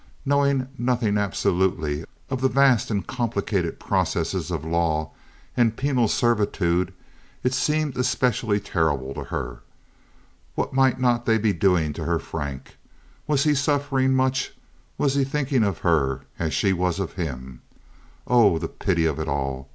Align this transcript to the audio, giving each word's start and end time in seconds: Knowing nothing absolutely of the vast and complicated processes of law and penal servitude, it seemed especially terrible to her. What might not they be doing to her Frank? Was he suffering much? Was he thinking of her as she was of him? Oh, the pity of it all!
Knowing 0.25 0.67
nothing 0.79 1.15
absolutely 1.15 2.05
of 2.31 2.41
the 2.41 2.49
vast 2.49 2.89
and 2.89 3.05
complicated 3.05 3.79
processes 3.79 4.49
of 4.49 4.65
law 4.65 5.11
and 5.55 5.77
penal 5.77 6.07
servitude, 6.07 6.91
it 7.43 7.53
seemed 7.53 7.95
especially 7.95 8.59
terrible 8.59 9.13
to 9.13 9.25
her. 9.25 9.59
What 10.55 10.73
might 10.73 10.99
not 10.99 11.27
they 11.27 11.37
be 11.37 11.53
doing 11.53 11.93
to 11.93 12.05
her 12.05 12.17
Frank? 12.17 12.77
Was 13.27 13.43
he 13.43 13.53
suffering 13.53 14.15
much? 14.15 14.51
Was 14.97 15.13
he 15.13 15.23
thinking 15.23 15.63
of 15.63 15.77
her 15.85 16.21
as 16.39 16.51
she 16.51 16.73
was 16.73 16.97
of 16.99 17.13
him? 17.13 17.61
Oh, 18.25 18.57
the 18.57 18.67
pity 18.69 19.05
of 19.05 19.19
it 19.19 19.27
all! 19.27 19.69